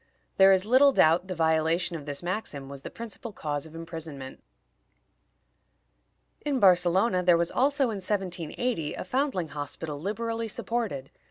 There 0.37 0.51
is 0.51 0.65
little 0.65 0.91
doubt 0.91 1.27
the 1.27 1.35
violation 1.35 1.95
of 1.95 2.07
this 2.07 2.23
maxim 2.23 2.69
was 2.69 2.81
the 2.81 2.89
principal 2.89 3.31
cause 3.31 3.67
of 3.67 3.75
imprisonment. 3.75 4.41
In 6.43 6.59
Barcelona 6.59 7.21
there 7.21 7.37
was 7.37 7.51
also, 7.51 7.83
in 7.91 7.97
1780, 8.01 8.95
a 8.95 9.03
foundling 9.03 9.49
hospital 9.49 9.99
liberally 9.99 10.47
supported. 10.47 11.11